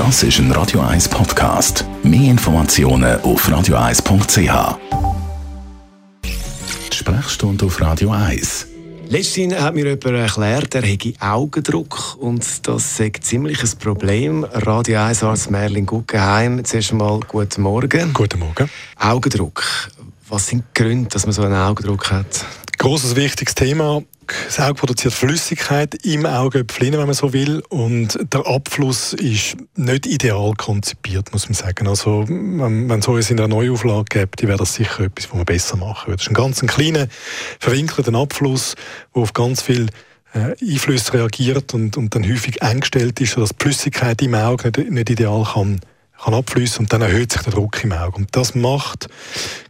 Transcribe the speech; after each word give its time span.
Das 0.00 0.22
ist 0.22 0.38
ein 0.38 0.50
Radio 0.52 0.80
1 0.80 1.10
Podcast. 1.10 1.84
Mehr 2.02 2.30
Informationen 2.30 3.20
auf 3.20 3.46
radio1.ch. 3.46 4.78
Sprechstunde 6.90 7.66
auf 7.66 7.78
Radio 7.82 8.10
1. 8.10 8.66
Letztens 9.10 9.60
hat 9.60 9.74
mir 9.74 9.84
jemand 9.84 10.06
erklärt, 10.06 10.74
er 10.74 10.82
hätte 10.84 11.12
Augendruck 11.20 12.16
und 12.18 12.66
das 12.66 12.96
sei 12.96 13.12
ziemlich 13.20 13.62
ein 13.62 13.78
Problem. 13.78 14.44
Radio 14.44 15.00
1 15.00 15.22
Arzt 15.22 15.50
Merlin 15.50 15.84
Guggenheim, 15.84 16.64
zuerst 16.64 16.92
einmal 16.92 17.20
guten 17.28 17.60
Morgen. 17.60 18.14
Guten 18.14 18.38
Morgen. 18.38 18.70
Augendruck. 18.98 19.62
Was 20.30 20.46
sind 20.46 20.64
die 20.76 20.82
Gründe, 20.82 21.08
dass 21.08 21.26
man 21.26 21.32
so 21.32 21.42
einen 21.42 21.56
Augendruck 21.56 22.12
hat? 22.12 22.46
Großes 22.78 23.16
wichtiges 23.16 23.56
Thema. 23.56 24.00
Das 24.46 24.60
Auge 24.60 24.74
produziert 24.74 25.12
Flüssigkeit 25.12 26.06
im 26.06 26.24
Augäpfel, 26.24 26.92
wenn 26.92 27.00
man 27.00 27.14
so 27.14 27.32
will. 27.32 27.64
Und 27.68 28.16
der 28.32 28.46
Abfluss 28.46 29.12
ist 29.12 29.56
nicht 29.74 30.06
ideal 30.06 30.52
konzipiert, 30.56 31.32
muss 31.32 31.48
man 31.48 31.54
sagen. 31.54 31.88
Also, 31.88 32.26
wenn, 32.28 32.88
wenn 32.88 33.02
so 33.02 33.16
es 33.16 33.28
in 33.28 33.40
einer 33.40 33.48
Neuauflage 33.48 34.20
gibt, 34.20 34.42
wäre 34.46 34.56
das 34.56 34.74
sicher 34.74 35.00
etwas, 35.00 35.28
was 35.30 35.34
man 35.34 35.44
besser 35.44 35.76
machen 35.76 36.06
würde. 36.06 36.18
Das 36.18 36.26
ist 36.26 36.30
ein 36.30 36.34
ganz 36.34 36.60
kleiner, 36.60 37.08
verwinkelter 37.58 38.14
Abfluss, 38.14 38.76
der 39.12 39.22
auf 39.22 39.32
ganz 39.32 39.62
viel 39.62 39.88
äh, 40.32 40.54
Einflüsse 40.62 41.12
reagiert 41.14 41.74
und, 41.74 41.96
und 41.96 42.14
dann 42.14 42.22
häufig 42.24 42.62
eingestellt 42.62 43.20
ist, 43.20 43.32
sodass 43.32 43.50
die 43.50 43.64
Flüssigkeit 43.64 44.22
im 44.22 44.36
Auge 44.36 44.68
nicht, 44.68 44.90
nicht 44.90 45.10
ideal 45.10 45.42
kann 45.42 45.80
kann 46.22 46.34
abfließen 46.34 46.80
und 46.80 46.92
dann 46.92 47.02
erhöht 47.02 47.32
sich 47.32 47.42
der 47.42 47.52
Druck 47.52 47.82
im 47.82 47.92
Auge. 47.92 48.16
Und 48.16 48.36
das 48.36 48.54
macht 48.54 49.08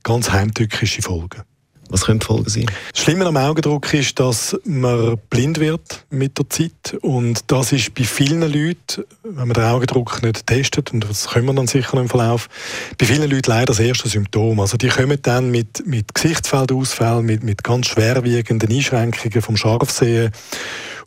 ganz 0.02 0.30
heimtückische 0.30 1.02
Folgen. 1.02 1.42
Was 1.90 2.04
können 2.04 2.20
die 2.20 2.26
Folgen 2.26 2.48
sein? 2.48 2.66
Das 2.92 3.02
Schlimme 3.02 3.26
am 3.26 3.36
Augendruck 3.36 3.92
ist, 3.92 4.20
dass 4.20 4.56
man 4.64 5.18
blind 5.28 5.58
wird 5.58 6.06
mit 6.10 6.38
der 6.38 6.48
Zeit. 6.48 6.96
Und 7.00 7.50
das 7.50 7.72
ist 7.72 7.94
bei 7.94 8.04
vielen 8.04 8.42
Leuten, 8.42 9.04
wenn 9.24 9.48
man 9.48 9.54
den 9.54 9.64
Augendruck 9.64 10.22
nicht 10.22 10.46
testet, 10.46 10.92
und 10.92 11.00
das 11.00 11.28
können 11.28 11.46
wir 11.46 11.54
dann 11.54 11.66
sicher 11.66 11.98
im 11.98 12.08
Verlauf, 12.08 12.48
bei 12.96 13.06
vielen 13.06 13.28
Leuten 13.28 13.50
leider 13.50 13.66
das 13.66 13.80
erste 13.80 14.08
Symptom. 14.08 14.60
Also 14.60 14.76
die 14.76 14.88
kommen 14.88 15.18
dann 15.22 15.50
mit, 15.50 15.84
mit 15.84 16.14
Gesichtsfeldausfall, 16.14 17.22
mit, 17.22 17.42
mit 17.42 17.64
ganz 17.64 17.88
schwerwiegenden 17.88 18.70
Einschränkungen 18.70 19.42
vom 19.42 19.56
Scharfsehen. 19.56 20.30